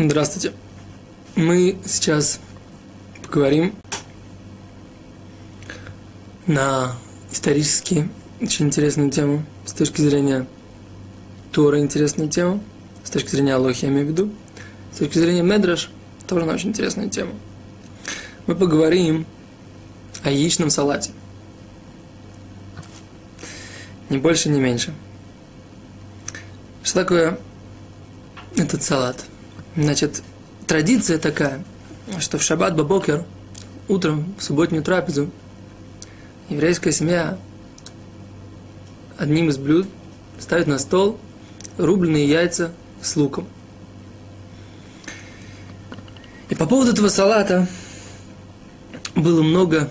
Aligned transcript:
Здравствуйте. 0.00 0.52
Мы 1.34 1.76
сейчас 1.84 2.38
поговорим 3.20 3.74
на 6.46 6.94
исторически 7.32 8.08
очень 8.40 8.66
интересную 8.66 9.10
тему, 9.10 9.44
с 9.66 9.72
точки 9.72 10.00
зрения 10.00 10.46
Тора 11.50 11.80
интересную 11.80 12.30
тему, 12.30 12.62
с 13.02 13.10
точки 13.10 13.30
зрения 13.30 13.56
Алохи, 13.56 13.86
я 13.86 13.90
имею 13.90 14.06
в 14.06 14.10
виду, 14.10 14.30
с 14.94 14.98
точки 14.98 15.18
зрения 15.18 15.42
Медраш, 15.42 15.90
тоже 16.28 16.44
на 16.44 16.52
очень 16.52 16.68
интересную 16.68 17.10
тему. 17.10 17.34
Мы 18.46 18.54
поговорим 18.54 19.26
о 20.22 20.30
яичном 20.30 20.70
салате. 20.70 21.10
Ни 24.10 24.18
больше, 24.18 24.48
ни 24.48 24.60
меньше. 24.60 24.94
Что 26.84 27.00
такое 27.00 27.40
этот 28.54 28.84
салат? 28.84 29.24
Значит, 29.78 30.24
традиция 30.66 31.18
такая, 31.18 31.62
что 32.18 32.36
в 32.36 32.42
шаббат 32.42 32.74
бабокер, 32.74 33.24
утром, 33.86 34.34
в 34.36 34.42
субботнюю 34.42 34.82
трапезу, 34.82 35.30
еврейская 36.48 36.90
семья 36.90 37.38
одним 39.16 39.50
из 39.50 39.56
блюд 39.56 39.86
ставит 40.40 40.66
на 40.66 40.80
стол 40.80 41.16
рубленые 41.76 42.28
яйца 42.28 42.72
с 43.00 43.14
луком. 43.14 43.46
И 46.48 46.56
по 46.56 46.66
поводу 46.66 46.90
этого 46.90 47.08
салата 47.08 47.68
было 49.14 49.44
много 49.44 49.88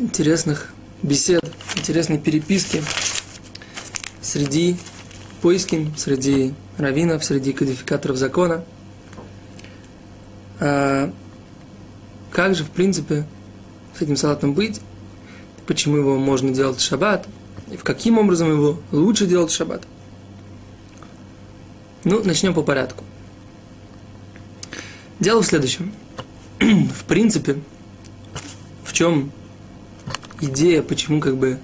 интересных 0.00 0.74
бесед, 1.04 1.44
интересной 1.76 2.18
переписки 2.18 2.82
среди 4.20 4.78
поиским, 5.42 5.96
среди 5.96 6.54
раввинов, 6.76 7.24
среди 7.24 7.52
кодификаторов 7.52 8.16
закона– 8.16 8.64
как 10.58 12.54
же, 12.54 12.64
в 12.64 12.70
принципе, 12.70 13.26
с 13.96 14.02
этим 14.02 14.16
салатом 14.16 14.54
быть, 14.54 14.80
почему 15.66 15.96
его 15.96 16.18
можно 16.18 16.50
делать 16.50 16.78
в 16.78 16.82
шаббат, 16.82 17.26
и 17.70 17.76
в 17.76 17.84
каким 17.84 18.18
образом 18.18 18.50
его 18.50 18.80
лучше 18.92 19.26
делать 19.26 19.50
в 19.50 19.54
шаббат. 19.54 19.82
Ну, 22.04 22.22
начнем 22.24 22.54
по 22.54 22.62
порядку. 22.62 23.04
Дело 25.20 25.42
в 25.42 25.46
следующем. 25.46 25.92
в 26.60 27.04
принципе, 27.04 27.58
в 28.84 28.92
чем 28.92 29.32
идея, 30.40 30.82
почему 30.82 31.20
как 31.20 31.36
бы, 31.36 31.58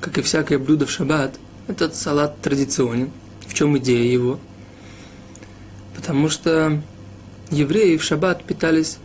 как 0.00 0.18
и 0.18 0.22
всякое 0.22 0.58
блюдо 0.58 0.86
в 0.86 0.90
шаббат, 0.90 1.38
этот 1.68 1.94
салат 1.94 2.40
традиционен. 2.40 3.10
В 3.46 3.54
чем 3.54 3.76
идея 3.78 4.10
его? 4.10 4.40
Потому 5.94 6.28
что 6.28 6.82
евреи 7.52 7.96
в 7.96 8.02
шаббат 8.02 8.42
питались, 8.44 8.98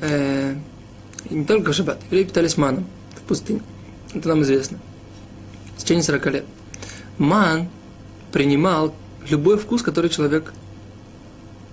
э, 0.00 0.56
не 1.30 1.44
только 1.44 1.72
в 1.72 1.74
шаббат, 1.74 2.00
евреи 2.10 2.24
питались 2.24 2.56
маном 2.56 2.86
в 3.16 3.20
пустыне. 3.20 3.60
Это 4.12 4.28
нам 4.28 4.42
известно. 4.42 4.78
В 5.76 5.82
течение 5.82 6.02
40 6.02 6.26
лет. 6.26 6.44
Ман 7.18 7.68
принимал 8.32 8.94
любой 9.28 9.58
вкус, 9.58 9.82
который 9.82 10.10
человек 10.10 10.52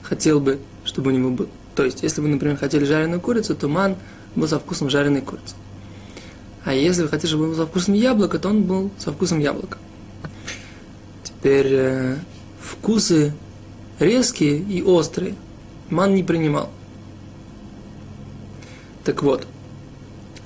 хотел 0.03 0.39
бы, 0.39 0.59
чтобы 0.83 1.11
у 1.11 1.13
него 1.13 1.31
был. 1.31 1.49
То 1.75 1.83
есть, 1.85 2.03
если 2.03 2.21
вы, 2.21 2.27
например, 2.27 2.57
хотели 2.57 2.83
жареную 2.83 3.21
курицу, 3.21 3.55
то 3.55 3.67
ман 3.67 3.95
был 4.35 4.47
со 4.47 4.59
вкусом 4.59 4.89
жареной 4.89 5.21
курицы. 5.21 5.55
А 6.63 6.73
если 6.73 7.03
вы 7.03 7.09
хотите, 7.09 7.27
чтобы 7.27 7.45
он 7.45 7.49
был 7.51 7.57
со 7.57 7.65
вкусом 7.65 7.93
яблока, 7.93 8.37
то 8.37 8.49
он 8.49 8.63
был 8.63 8.91
со 8.99 9.11
вкусом 9.11 9.39
яблока. 9.39 9.77
Теперь 11.23 11.67
э, 11.71 12.17
вкусы 12.59 13.33
резкие 14.01 14.57
и 14.57 14.81
острые. 14.81 15.35
Ман 15.89 16.15
не 16.15 16.23
принимал. 16.23 16.69
Так 19.03 19.23
вот, 19.23 19.47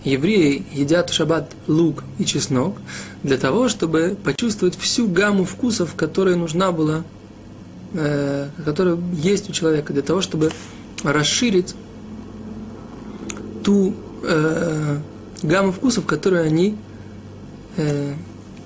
евреи 0.04 0.66
едят 0.72 1.10
в 1.10 1.14
шаббат 1.14 1.52
лук 1.68 2.04
и 2.20 2.26
чеснок 2.26 2.78
для 3.24 3.38
того, 3.38 3.70
чтобы 3.70 4.18
почувствовать 4.24 4.78
всю 4.78 5.08
гамму 5.08 5.46
вкусов, 5.46 5.96
которая 5.96 6.36
нужна 6.36 6.72
была, 6.72 7.04
э, 7.94 8.50
которая 8.64 8.98
есть 9.14 9.50
у 9.50 9.54
человека, 9.54 9.94
для 9.94 10.02
того, 10.02 10.22
чтобы 10.22 10.52
расширить 11.04 11.76
ту 13.64 13.94
э, 14.24 14.98
гамму 15.44 15.72
вкусов, 15.72 16.06
которые 16.06 16.44
они 16.44 16.78
э, 17.78 18.14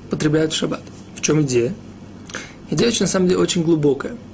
потребляют 0.10 0.54
в 0.54 0.56
шаббат. 0.56 0.82
В 1.16 1.22
чем 1.22 1.42
идея? 1.42 1.74
Идея, 2.70 2.92
на 3.00 3.08
самом 3.08 3.28
деле, 3.28 3.40
очень 3.40 3.64
глубокая– 3.64 4.16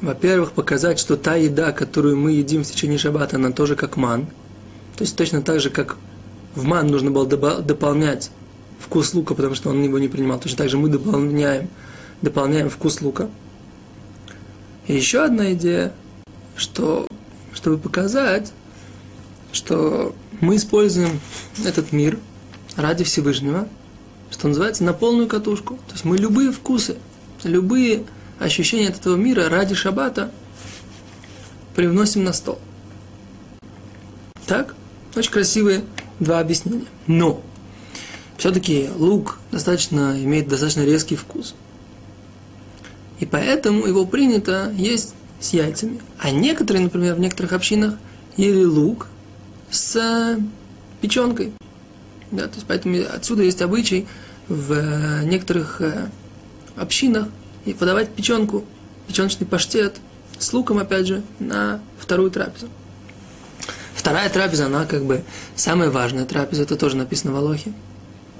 во-первых, 0.00 0.52
показать, 0.52 0.98
что 0.98 1.16
та 1.16 1.36
еда, 1.36 1.72
которую 1.72 2.16
мы 2.16 2.32
едим 2.32 2.64
в 2.64 2.70
течение 2.70 2.98
шаббата, 2.98 3.36
она 3.36 3.50
тоже 3.50 3.76
как 3.76 3.96
ман. 3.96 4.26
То 4.96 5.04
есть 5.04 5.16
точно 5.16 5.42
так 5.42 5.60
же, 5.60 5.70
как 5.70 5.96
в 6.54 6.64
ман 6.64 6.88
нужно 6.88 7.10
было 7.10 7.26
дополнять 7.26 8.30
вкус 8.78 9.14
лука, 9.14 9.34
потому 9.34 9.54
что 9.54 9.70
он 9.70 9.82
его 9.82 9.98
не 9.98 10.08
принимал. 10.08 10.38
Точно 10.38 10.58
так 10.58 10.68
же 10.68 10.78
мы 10.78 10.88
дополняем, 10.88 11.68
дополняем 12.22 12.70
вкус 12.70 13.00
лука. 13.00 13.28
И 14.86 14.94
еще 14.94 15.24
одна 15.24 15.52
идея, 15.52 15.92
что, 16.56 17.06
чтобы 17.52 17.78
показать, 17.78 18.52
что 19.52 20.14
мы 20.40 20.56
используем 20.56 21.20
этот 21.64 21.92
мир 21.92 22.18
ради 22.76 23.04
Всевышнего, 23.04 23.68
что 24.30 24.48
называется, 24.48 24.84
на 24.84 24.92
полную 24.92 25.28
катушку. 25.28 25.76
То 25.86 25.92
есть 25.92 26.04
мы 26.04 26.18
любые 26.18 26.52
вкусы, 26.52 26.96
любые 27.42 28.04
ощущение 28.38 28.88
от 28.88 28.96
этого 28.96 29.16
мира 29.16 29.48
ради 29.48 29.74
шаббата 29.74 30.30
привносим 31.74 32.24
на 32.24 32.32
стол. 32.32 32.58
Так? 34.46 34.74
Очень 35.14 35.30
красивые 35.30 35.84
два 36.20 36.40
объяснения. 36.40 36.86
Но 37.06 37.42
все-таки 38.36 38.88
лук 38.96 39.38
достаточно, 39.50 40.16
имеет 40.22 40.48
достаточно 40.48 40.84
резкий 40.84 41.16
вкус. 41.16 41.54
И 43.18 43.26
поэтому 43.26 43.86
его 43.86 44.04
принято 44.06 44.72
есть 44.76 45.14
с 45.40 45.52
яйцами. 45.52 46.00
А 46.18 46.30
некоторые, 46.30 46.84
например, 46.84 47.14
в 47.14 47.20
некоторых 47.20 47.52
общинах 47.52 47.94
ели 48.36 48.64
лук 48.64 49.08
с 49.70 50.38
печенкой. 51.00 51.52
Да, 52.30 52.46
то 52.48 52.54
есть 52.54 52.66
поэтому 52.66 52.98
отсюда 53.12 53.42
есть 53.42 53.62
обычай 53.62 54.06
в 54.48 55.24
некоторых 55.24 55.80
э, 55.80 56.08
общинах 56.76 57.28
и 57.66 57.74
подавать 57.74 58.14
печенку, 58.14 58.64
печеночный 59.06 59.46
паштет 59.46 59.96
с 60.38 60.52
луком, 60.52 60.78
опять 60.78 61.06
же, 61.06 61.22
на 61.38 61.80
вторую 61.98 62.30
трапезу. 62.30 62.68
Вторая 63.94 64.30
трапеза, 64.30 64.66
она 64.66 64.86
как 64.86 65.04
бы 65.04 65.24
самая 65.56 65.90
важная 65.90 66.24
трапеза, 66.24 66.62
это 66.62 66.76
тоже 66.76 66.96
написано 66.96 67.32
в 67.32 67.36
Алохе. 67.36 67.72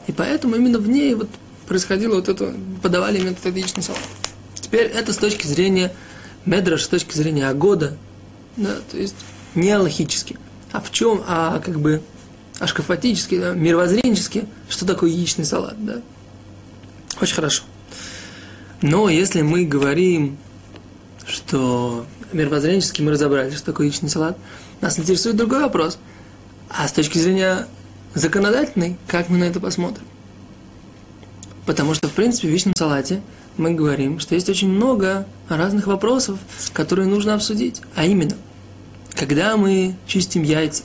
И 0.07 0.13
поэтому 0.13 0.55
именно 0.55 0.79
в 0.79 0.89
ней 0.89 1.15
вот 1.15 1.29
происходило 1.67 2.15
вот 2.15 2.29
это, 2.29 2.55
подавали 2.83 3.19
именно 3.19 3.33
этот 3.33 3.55
яичный 3.55 3.83
салат. 3.83 4.01
Теперь 4.55 4.87
это 4.87 5.13
с 5.13 5.17
точки 5.17 5.47
зрения 5.47 5.93
Медраш, 6.45 6.85
с 6.85 6.89
точки 6.89 7.17
зрения 7.17 7.49
Агода, 7.49 7.97
да, 8.57 8.77
то 8.91 8.97
есть 8.97 9.17
не 9.57 9.71
аллахически. 9.71 10.39
А 10.71 10.81
в 10.81 10.93
чем, 10.93 11.25
а 11.27 11.59
как 11.59 11.81
бы 11.81 12.03
ашкафатически, 12.61 13.39
да, 13.39 13.53
мировоззренчески, 13.53 14.47
что 14.69 14.87
такое 14.87 15.11
яичный 15.11 15.45
салат, 15.45 15.85
да. 15.85 16.01
Очень 17.21 17.35
хорошо. 17.35 17.65
Но 18.83 19.09
если 19.09 19.43
мы 19.43 19.65
говорим, 19.65 20.37
что 21.27 22.07
мировоззренчески 22.33 23.03
мы 23.03 23.13
разобрались, 23.13 23.55
что 23.55 23.67
такое 23.67 23.87
яичный 23.87 24.09
салат, 24.09 24.37
нас 24.81 24.99
интересует 24.99 25.37
другой 25.37 25.61
вопрос. 25.61 25.99
А 26.69 26.87
с 26.87 26.93
точки 26.93 27.19
зрения 27.19 27.67
законодательной, 28.15 28.97
как 29.07 29.29
мы 29.29 29.39
на 29.39 29.45
это 29.45 29.61
посмотрим? 29.61 30.05
Потому 31.65 31.95
что, 31.95 32.09
в 32.09 32.13
принципе, 32.13 32.49
в 32.49 32.51
яичном 32.51 32.75
салате 32.77 33.23
мы 33.57 33.73
говорим, 33.73 34.21
что 34.21 34.35
есть 34.35 34.49
очень 34.49 34.69
много 34.69 35.27
разных 35.49 35.87
вопросов, 35.87 36.39
которые 36.73 37.09
нужно 37.09 37.35
обсудить. 37.35 37.83
А 37.95 38.05
именно, 38.05 38.37
когда 39.15 39.57
мы 39.57 39.97
чистим 40.07 40.43
яйца, 40.43 40.83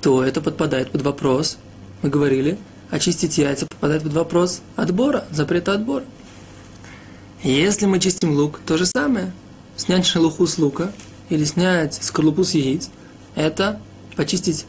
то 0.00 0.24
это 0.24 0.40
подпадает 0.40 0.90
под 0.90 1.02
вопрос, 1.02 1.58
мы 2.02 2.08
говорили, 2.08 2.58
очистить 2.90 3.38
яйца 3.38 3.66
попадает 3.66 4.02
под 4.02 4.12
вопрос 4.12 4.62
отбора, 4.76 5.24
запрета 5.30 5.72
отбора. 5.72 6.04
Если 7.42 7.86
мы 7.86 8.00
чистим 8.00 8.32
лук, 8.32 8.60
то 8.66 8.76
же 8.76 8.86
самое. 8.86 9.32
Снять 9.76 10.06
шелуху 10.06 10.46
с 10.46 10.58
лука 10.58 10.92
или 11.28 11.44
снять 11.44 11.94
скорлупу 11.94 12.44
с 12.44 12.54
яиц, 12.54 12.88
это 13.34 13.80
почистить 14.16 14.66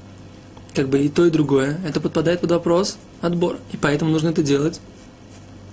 как 0.73 0.89
бы 0.89 0.99
и 0.99 1.09
то, 1.09 1.25
и 1.25 1.31
другое. 1.31 1.79
Это 1.85 1.99
подпадает 2.01 2.41
под 2.41 2.51
вопрос 2.51 2.97
отбора. 3.21 3.57
И 3.71 3.77
поэтому 3.77 4.11
нужно 4.11 4.29
это 4.29 4.43
делать 4.43 4.79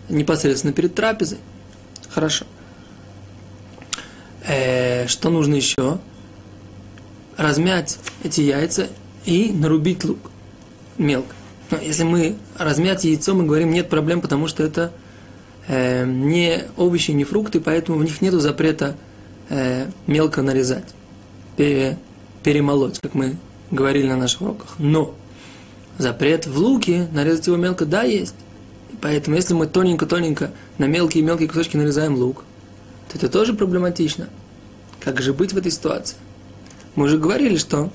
непосредственно 0.09 0.73
перед 0.73 0.95
трапезой. 0.95 1.39
Хорошо. 2.09 2.47
Э, 4.47 5.07
что 5.09 5.31
нужно 5.31 5.55
еще? 5.55 5.99
Размять 7.37 7.99
эти 8.23 8.43
яйца 8.43 8.89
и 9.25 9.51
нарубить 9.53 10.05
лук 10.05 10.19
мелко. 10.97 11.35
Но 11.71 11.79
если 11.79 12.05
мы 12.05 12.37
размять 12.57 13.05
яйцо, 13.05 13.35
мы 13.35 13.45
говорим, 13.45 13.73
нет 13.73 13.89
проблем, 13.89 14.21
потому 14.21 14.47
что 14.47 14.63
это 14.63 14.93
э, 15.67 16.05
не 16.05 16.65
овощи, 16.77 17.13
не 17.13 17.25
фрукты, 17.25 17.61
поэтому 17.61 17.99
в 17.99 18.05
них 18.05 18.21
нет 18.21 18.35
запрета 18.35 18.97
э, 19.49 19.87
мелко 20.07 20.43
нарезать, 20.43 20.95
пере, 21.57 21.99
перемолоть, 22.43 22.99
как 23.01 23.15
мы 23.15 23.37
говорили 23.71 24.09
на 24.09 24.17
наших 24.17 24.43
уроках. 24.43 24.75
Но 24.79 25.15
запрет 25.99 26.47
в 26.47 26.59
луке 26.59 27.09
нарезать 27.13 27.47
его 27.47 27.57
мелко, 27.57 27.87
да, 27.87 28.03
есть. 28.03 28.35
И 28.93 28.97
поэтому, 28.97 29.37
если 29.37 29.55
мы 29.55 29.67
тоненько-тоненько 29.67 30.51
на 30.79 30.85
мелкие-мелкие 30.87 31.49
кусочки 31.49 31.77
нарезаем 31.77 32.17
лук, 32.17 32.45
то 33.11 33.19
это 33.19 33.29
тоже 33.29 33.55
проблематично. 33.55 34.29
Как 35.01 35.21
же 35.21 35.33
быть 35.33 35.53
в 35.53 35.57
этой 35.57 35.71
ситуации? 35.71 36.17
Мы 36.95 37.07
уже 37.07 37.19
говорили, 37.19 37.57
что 37.57 37.91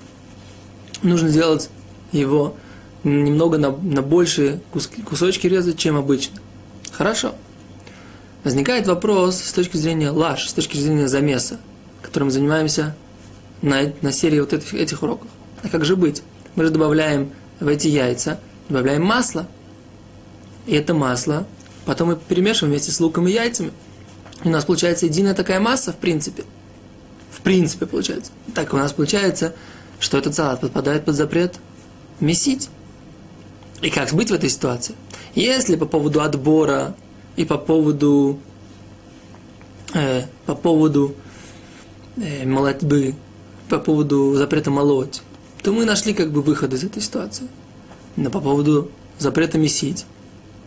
нужно 1.01 1.29
сделать 1.29 1.69
его 2.11 2.55
немного 3.03 3.57
на, 3.57 3.71
на 3.71 4.01
большие 4.01 4.59
куски, 4.71 5.01
кусочки 5.01 5.47
резать, 5.47 5.77
чем 5.77 5.95
обычно. 5.95 6.39
Хорошо. 6.91 7.35
Возникает 8.43 8.87
вопрос 8.87 9.41
с 9.41 9.51
точки 9.51 9.77
зрения 9.77 10.11
лаш, 10.11 10.47
с 10.47 10.53
точки 10.53 10.77
зрения 10.77 11.07
замеса, 11.07 11.59
которым 12.01 12.31
занимаемся 12.31 12.95
на, 13.61 13.93
на 14.01 14.11
серии 14.11 14.39
вот 14.39 14.53
этих, 14.53 14.73
этих 14.73 15.03
уроков. 15.03 15.27
А 15.61 15.69
как 15.69 15.83
же 15.85 15.95
быть? 15.95 16.23
Мы 16.55 16.63
же 16.63 16.69
добавляем 16.69 17.31
в 17.59 17.67
эти 17.67 17.87
яйца, 17.87 18.39
добавляем 18.69 19.03
масло. 19.03 19.47
И 20.65 20.75
это 20.75 20.93
масло 20.93 21.45
потом 21.89 22.09
мы 22.09 22.15
перемешиваем 22.15 22.71
вместе 22.71 22.91
с 22.91 22.99
луком 22.99 23.27
и 23.27 23.31
яйцами. 23.31 23.71
И 24.43 24.47
у 24.47 24.51
нас 24.51 24.63
получается 24.63 25.07
единая 25.07 25.33
такая 25.33 25.59
масса, 25.59 25.91
в 25.91 25.95
принципе. 25.95 26.43
В 27.31 27.41
принципе, 27.41 27.87
получается. 27.87 28.31
Так 28.53 28.73
у 28.75 28.77
нас 28.77 28.93
получается, 28.93 29.55
что 29.99 30.19
этот 30.19 30.35
салат 30.35 30.61
подпадает 30.61 31.05
под 31.05 31.15
запрет 31.15 31.55
месить. 32.19 32.69
И 33.81 33.89
как 33.89 34.13
быть 34.13 34.29
в 34.29 34.33
этой 34.35 34.49
ситуации? 34.49 34.93
Если 35.33 35.77
по 35.77 35.87
поводу 35.87 36.21
отбора 36.21 36.95
и 37.39 37.45
по 37.45 37.57
поводу 37.57 38.37
э, 39.93 40.23
по 40.45 40.55
поводу 40.55 41.15
э, 42.17 42.45
молотьбы, 42.45 43.15
по 43.69 43.79
поводу 43.79 44.35
запрета 44.35 44.71
молоть, 44.71 45.21
то 45.63 45.71
мы 45.71 45.85
нашли 45.85 46.13
как 46.13 46.33
бы 46.33 46.41
выход 46.41 46.73
из 46.73 46.83
этой 46.83 47.01
ситуации. 47.01 47.47
Но 48.17 48.29
по 48.29 48.41
поводу 48.41 48.91
запрета 49.19 49.57
месить, 49.57 50.05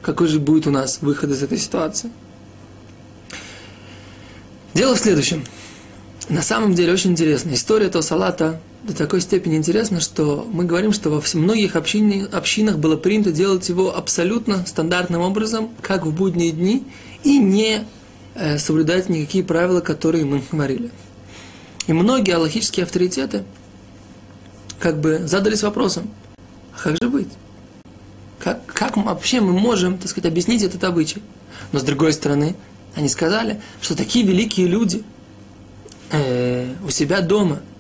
какой 0.01 0.29
же 0.29 0.41
будет 0.41 0.67
у 0.67 0.71
нас 0.71 1.03
выход 1.03 1.29
из 1.29 1.43
этой 1.43 1.59
ситуации? 1.59 2.11
Дело 4.73 4.95
в 4.95 4.99
следующем. 4.99 5.45
На 6.29 6.43
самом 6.43 6.75
деле 6.75 6.93
очень 6.93 7.11
интересно. 7.11 7.53
История 7.55 7.87
этого 7.87 8.03
салата 8.03 8.61
до 8.85 8.95
такой 8.95 9.21
степени 9.21 9.57
интересна, 9.57 10.01
что 10.01 10.47
мы 10.51 10.65
говорим, 10.65 10.93
что 10.93 11.11
во 11.11 11.23
многих 11.35 11.77
общин, 11.77 12.29
общинах 12.33 12.79
было 12.79 12.97
принято 12.97 13.33
делать 13.33 13.69
его 13.69 13.97
абсолютно 13.97 14.65
стандартным 14.67 15.21
образом, 15.21 15.71
как 15.81 16.05
в 16.07 16.13
будние 16.13 16.53
дни, 16.53 16.85
и 17.23 17.39
не 17.39 17.85
э, 18.35 18.59
соблюдать 18.59 19.09
никакие 19.09 19.45
правила, 19.45 19.81
которые 19.81 20.25
мы 20.25 20.43
говорили. 20.51 20.91
И 21.87 21.93
многие 21.93 22.35
аллахические 22.35 22.85
авторитеты 22.85 23.45
как 24.79 25.01
бы 25.01 25.23
задались 25.27 25.63
вопросом, 25.63 26.11
а 26.75 26.83
как 26.83 26.97
же 27.01 27.09
быть? 27.09 27.29
Как, 28.39 28.67
как 28.67 28.97
вообще 28.97 29.41
мы 29.41 29.53
можем, 29.53 29.99
так 29.99 30.09
сказать, 30.09 30.31
объяснить 30.31 30.63
этот 30.63 30.83
обычай? 30.83 31.23
Но 31.71 31.79
с 31.79 31.83
другой 31.85 32.13
стороны, 32.13 32.57
они 32.95 33.09
сказали, 33.09 33.61
что 33.81 33.97
такие 33.97 34.27
великие 34.27 34.67
люди 34.67 35.05
э, 36.13 36.75
у 36.85 36.91
себя 36.91 37.21
дома– 37.21 37.61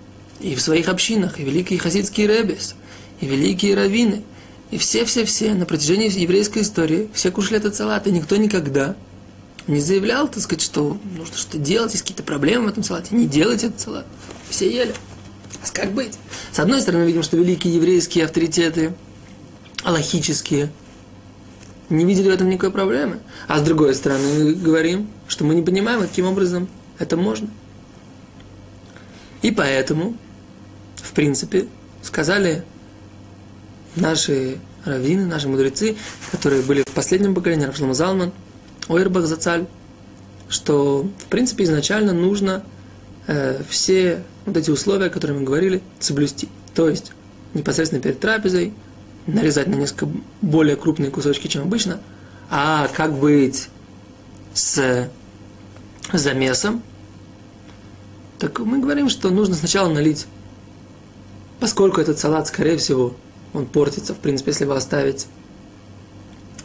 и 0.42 0.54
в 0.54 0.60
своих 0.60 0.88
общинах, 0.88 1.38
и 1.40 1.44
великие 1.44 1.78
хасидские 1.78 2.26
ребес, 2.26 2.74
и 3.20 3.26
великие 3.26 3.74
раввины, 3.74 4.22
и 4.70 4.78
все-все-все 4.78 5.54
на 5.54 5.64
протяжении 5.66 6.10
еврейской 6.10 6.62
истории, 6.62 7.08
все 7.14 7.30
кушали 7.30 7.58
этот 7.58 7.74
салат, 7.74 8.06
и 8.06 8.10
никто 8.10 8.36
никогда 8.36 8.96
не 9.68 9.80
заявлял, 9.80 10.28
так 10.28 10.42
сказать, 10.42 10.62
что 10.62 10.98
нужно 11.16 11.36
что-то 11.36 11.58
делать, 11.58 11.92
есть 11.92 12.02
какие-то 12.02 12.24
проблемы 12.24 12.66
в 12.66 12.68
этом 12.70 12.82
салате, 12.82 13.14
не 13.14 13.26
делайте 13.26 13.68
этот 13.68 13.80
салат. 13.80 14.06
Все 14.50 14.68
ели. 14.68 14.94
А 15.62 15.72
как 15.72 15.92
быть? 15.92 16.18
С 16.50 16.58
одной 16.58 16.80
стороны, 16.80 17.04
мы 17.04 17.08
видим, 17.08 17.22
что 17.22 17.36
великие 17.36 17.76
еврейские 17.76 18.24
авторитеты, 18.24 18.94
аллахические, 19.84 20.72
не 21.88 22.04
видели 22.04 22.28
в 22.28 22.34
этом 22.34 22.48
никакой 22.48 22.72
проблемы. 22.72 23.20
А 23.46 23.58
с 23.58 23.62
другой 23.62 23.94
стороны, 23.94 24.26
мы 24.26 24.54
говорим, 24.54 25.08
что 25.28 25.44
мы 25.44 25.54
не 25.54 25.62
понимаем, 25.62 26.00
каким 26.00 26.26
образом 26.26 26.68
это 26.98 27.16
можно. 27.16 27.48
И 29.42 29.50
поэтому 29.50 30.16
в 31.02 31.12
принципе, 31.12 31.66
сказали 32.00 32.64
наши 33.96 34.58
раввины, 34.84 35.26
наши 35.26 35.48
мудрецы, 35.48 35.96
которые 36.30 36.62
были 36.62 36.82
в 36.82 36.92
последнем 36.92 37.34
поколении, 37.34 37.66
Равшлама 37.66 37.94
Залман, 37.94 38.32
Ойрбах 38.88 39.26
Зацаль, 39.26 39.66
что, 40.48 41.08
в 41.18 41.24
принципе, 41.26 41.64
изначально 41.64 42.12
нужно 42.12 42.64
э, 43.26 43.62
все 43.68 44.22
вот 44.46 44.56
эти 44.56 44.70
условия, 44.70 45.06
о 45.06 45.10
которых 45.10 45.38
мы 45.38 45.44
говорили, 45.44 45.82
соблюсти. 45.98 46.48
То 46.74 46.88
есть, 46.88 47.12
непосредственно 47.54 48.02
перед 48.02 48.20
трапезой, 48.20 48.72
нарезать 49.26 49.68
на 49.68 49.74
несколько 49.74 50.08
более 50.40 50.76
крупные 50.76 51.10
кусочки, 51.10 51.46
чем 51.46 51.62
обычно, 51.62 52.00
а 52.50 52.88
как 52.88 53.12
быть 53.12 53.68
с 54.54 55.08
замесом, 56.12 56.82
так 58.42 58.58
мы 58.58 58.80
говорим, 58.80 59.08
что 59.08 59.30
нужно 59.30 59.54
сначала 59.54 59.88
налить 59.88 60.26
Поскольку 61.60 62.00
этот 62.00 62.18
салат, 62.18 62.48
скорее 62.48 62.76
всего, 62.76 63.14
он 63.54 63.66
портится, 63.66 64.14
в 64.14 64.18
принципе, 64.18 64.50
если 64.50 64.64
его 64.64 64.74
оставить, 64.74 65.28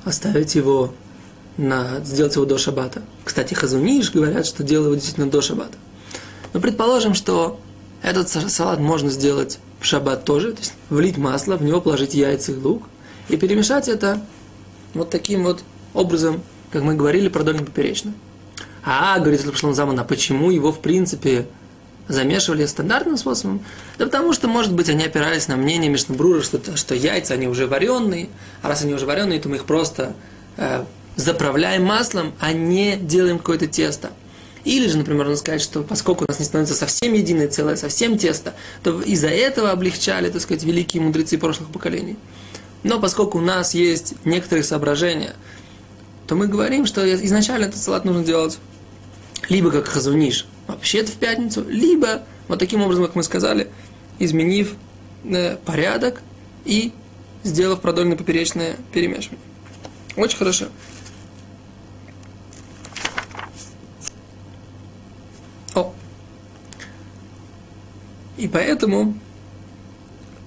оставить 0.03 0.55
его 0.55 0.91
на, 1.55 1.99
сделать 2.03 2.33
его 2.33 2.45
до 2.45 2.57
шабата. 2.57 3.03
Кстати, 3.23 3.53
хазуниш 3.53 4.11
говорят, 4.11 4.47
что 4.47 4.63
делают 4.63 4.87
его 4.87 4.95
действительно 4.95 5.29
до 5.29 5.39
шабата. 5.41 5.77
Но 6.51 6.59
предположим, 6.61 7.13
что 7.13 7.59
этот 8.01 8.27
салат 8.27 8.79
можно 8.79 9.11
сделать 9.11 9.59
в 9.79 9.85
шаббат 9.85 10.25
тоже, 10.25 10.53
то 10.53 10.61
есть 10.61 10.73
влить 10.89 11.19
масло, 11.19 11.57
в 11.57 11.63
него 11.63 11.79
положить 11.79 12.15
яйца 12.15 12.53
и 12.53 12.55
лук, 12.55 12.81
и 13.29 13.37
перемешать 13.37 13.87
это 13.87 14.19
вот 14.95 15.11
таким 15.11 15.43
вот 15.43 15.61
образом, 15.93 16.41
как 16.71 16.81
мы 16.81 16.95
говорили, 16.95 17.27
продольно 17.27 17.63
поперечно. 17.63 18.15
А, 18.83 19.19
говорит 19.19 19.45
Лапшлам 19.45 19.75
Заман, 19.75 19.99
а 19.99 20.03
почему 20.03 20.49
его, 20.49 20.71
в 20.71 20.79
принципе, 20.79 21.45
замешивали 22.07 22.65
стандартным 22.65 23.17
способом? 23.17 23.61
Да 23.97 24.05
потому 24.05 24.33
что, 24.33 24.47
может 24.47 24.73
быть, 24.73 24.89
они 24.89 25.03
опирались 25.03 25.47
на 25.47 25.55
мнение 25.55 25.89
Мишнабрура, 25.89 26.41
что, 26.41 26.77
что 26.77 26.95
яйца, 26.95 27.33
они 27.33 27.47
уже 27.47 27.67
вареные, 27.67 28.29
а 28.61 28.69
раз 28.69 28.83
они 28.83 28.93
уже 28.93 29.05
вареные, 29.05 29.39
то 29.39 29.49
мы 29.49 29.57
их 29.57 29.65
просто 29.65 30.15
э, 30.57 30.83
заправляем 31.15 31.83
маслом, 31.83 32.33
а 32.39 32.53
не 32.53 32.95
делаем 32.95 33.39
какое-то 33.39 33.67
тесто. 33.67 34.11
Или 34.63 34.87
же, 34.87 34.97
например, 34.97 35.19
можно 35.19 35.37
сказать, 35.37 35.61
что 35.61 35.81
поскольку 35.81 36.25
у 36.25 36.27
нас 36.27 36.39
не 36.39 36.45
становится 36.45 36.75
совсем 36.75 37.13
единое 37.13 37.47
целое, 37.47 37.77
совсем 37.77 38.17
тесто, 38.17 38.53
то 38.83 39.01
из-за 39.01 39.29
этого 39.29 39.71
облегчали, 39.71 40.29
так 40.29 40.41
сказать, 40.41 40.63
великие 40.63 41.01
мудрецы 41.01 41.37
прошлых 41.37 41.69
поколений. 41.69 42.17
Но 42.83 42.99
поскольку 42.99 43.37
у 43.37 43.41
нас 43.41 43.73
есть 43.73 44.13
некоторые 44.25 44.63
соображения, 44.63 45.35
то 46.27 46.35
мы 46.35 46.47
говорим, 46.47 46.85
что 46.85 47.01
изначально 47.23 47.65
этот 47.65 47.81
салат 47.81 48.03
нужно 48.03 48.23
делать 48.23 48.59
либо 49.49 49.71
как 49.71 49.87
хазуниш, 49.87 50.45
вообще-то 50.67 51.11
в 51.11 51.15
пятницу, 51.15 51.65
либо 51.67 52.23
вот 52.47 52.59
таким 52.59 52.81
образом, 52.81 53.05
как 53.05 53.15
мы 53.15 53.23
сказали, 53.23 53.69
изменив 54.19 54.75
э, 55.23 55.57
порядок 55.57 56.21
и 56.65 56.91
сделав 57.43 57.81
продольно 57.81 58.15
поперечное 58.15 58.77
перемешивание. 58.91 59.39
Очень 60.15 60.37
хорошо. 60.37 60.65
О. 65.75 65.93
И 68.37 68.47
поэтому 68.47 69.17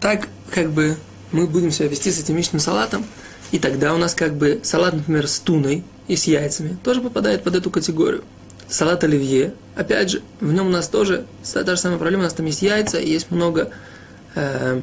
так 0.00 0.28
как 0.50 0.73
бы 0.73 0.97
мы 1.33 1.47
будем 1.47 1.71
себя 1.71 1.88
вести 1.88 2.11
с 2.11 2.19
этим 2.19 2.37
яичным 2.37 2.61
салатом, 2.61 3.04
и 3.52 3.59
тогда 3.59 3.95
у 3.95 3.99
нас 3.99 4.14
как 4.14 4.35
бы 4.37 4.61
салат, 4.62 4.95
например, 4.95 5.26
с 5.28 5.38
туной 5.38 5.85
и 6.09 6.16
с 6.16 6.25
яйцами 6.25 6.76
тоже 6.83 7.00
попадает 7.00 7.45
под 7.45 7.54
эту 7.54 7.71
категорию 7.71 8.25
салат 8.71 9.03
оливье, 9.05 9.53
опять 9.75 10.11
же, 10.11 10.23
в 10.41 10.53
нем 10.53 10.69
у 10.69 10.71
нас 10.71 10.89
тоже 10.89 11.27
та 11.53 11.65
же 11.65 11.77
самая 11.77 11.99
проблема, 11.99 12.23
у 12.23 12.25
нас 12.25 12.35
там 12.35 12.47
есть 12.47 12.62
яйца, 12.62 12.99
есть 12.99 13.31
много, 13.31 13.71
э, 14.37 14.81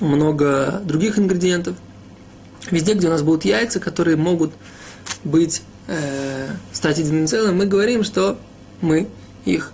много 0.00 0.80
других 0.84 1.18
ингредиентов. 1.18 1.76
Везде, 2.70 2.94
где 2.94 3.08
у 3.08 3.10
нас 3.10 3.22
будут 3.22 3.44
яйца, 3.44 3.80
которые 3.80 4.16
могут 4.16 4.52
быть, 5.24 5.62
э, 5.88 6.48
стать 6.72 6.98
единым 6.98 7.26
целым, 7.26 7.56
мы 7.56 7.66
говорим, 7.66 8.04
что 8.04 8.38
мы 8.80 9.08
их, 9.44 9.72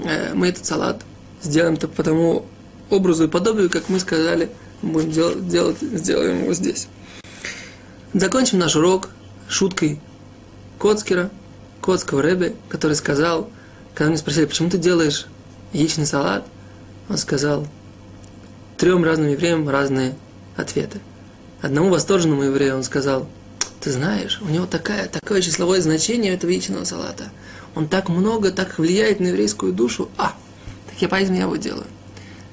э, 0.00 0.34
мы 0.34 0.48
этот 0.48 0.66
салат 0.66 1.02
сделаем 1.42 1.74
-то 1.74 1.86
по 1.86 2.02
тому 2.02 2.44
образу 2.90 3.24
и 3.24 3.28
подобию, 3.28 3.70
как 3.70 3.88
мы 3.88 4.00
сказали, 4.00 4.50
будем 4.82 5.12
делать, 5.12 5.48
делать, 5.48 5.78
сделаем 5.80 6.42
его 6.42 6.54
здесь. 6.54 6.88
Закончим 8.14 8.58
наш 8.58 8.74
урок 8.74 9.10
шуткой 9.48 10.00
Коцкера– 10.78 11.30
Котского 11.88 12.20
Рэбе, 12.20 12.54
который 12.68 12.92
сказал, 12.92 13.48
когда 13.94 14.10
мне 14.10 14.18
спросили, 14.18 14.44
почему 14.44 14.68
ты 14.68 14.76
делаешь 14.76 15.24
яичный 15.72 16.04
салат, 16.04 16.44
он 17.08 17.16
сказал 17.16 17.66
трем 18.76 19.04
разным 19.04 19.28
евреям 19.28 19.66
разные 19.66 20.14
ответы. 20.54 21.00
Одному 21.62 21.88
восторженному 21.88 22.42
еврею 22.42 22.76
он 22.76 22.82
сказал, 22.82 23.26
ты 23.80 23.90
знаешь, 23.90 24.38
у 24.42 24.50
него 24.50 24.66
такая, 24.66 25.08
такое 25.08 25.40
числовое 25.40 25.80
значение 25.80 26.34
этого 26.34 26.50
яичного 26.50 26.84
салата. 26.84 27.30
Он 27.74 27.88
так 27.88 28.10
много, 28.10 28.50
так 28.50 28.78
влияет 28.78 29.18
на 29.18 29.28
еврейскую 29.28 29.72
душу. 29.72 30.10
А, 30.18 30.34
так 30.90 31.00
я 31.00 31.08
поэтому 31.08 31.38
я 31.38 31.44
его 31.44 31.56
делаю. 31.56 31.86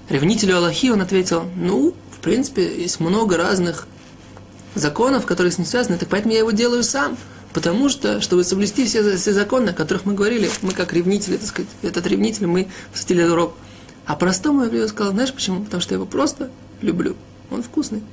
Ревнителю 0.08 0.56
Аллахи 0.56 0.92
он 0.92 1.01
ответил, 1.01 1.44
ну, 1.58 1.94
в 2.10 2.20
принципе, 2.22 2.82
есть 2.82 3.01
много 3.01 3.36
разных 3.36 3.86
законов, 4.75 5.25
которые 5.25 5.51
с 5.51 5.58
ним 5.58 5.68
связаны, 5.68 5.98
так 5.98 6.08
поэтому 6.08 6.32
я 6.34 6.39
его 6.39 6.51
делаю 6.51 6.86
сам. 6.86 7.18
Потому 7.56 7.88
что, 7.88 8.20
чтобы 8.20 8.44
соблюсти 8.44 8.84
все, 8.84 9.16
все 9.16 9.32
законы, 9.32 9.70
о 9.70 9.74
которых 9.74 10.04
мы 10.04 10.14
говорили, 10.14 10.50
мы 10.62 10.74
как 10.74 10.92
ревнители, 10.92 11.38
так 11.38 11.48
сказать, 11.48 11.72
этот 11.84 12.06
ревнитель, 12.06 12.48
мы 12.48 12.68
посвятили 12.92 13.24
урок. 13.24 13.56
А 14.06 14.18
простому 14.18 14.66
еврею 14.66 14.90
сказал, 14.90 15.14
знаешь 15.14 15.34
почему? 15.34 15.64
Потому 15.64 15.80
что 15.80 15.94
я 15.94 15.96
его 15.96 16.06
просто 16.06 16.52
люблю. 16.82 17.16
Он 17.50 17.64
вкусный. 17.64 18.04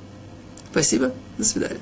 Спасибо, 0.71 1.11
до 1.37 1.43
свидания. 1.43 1.79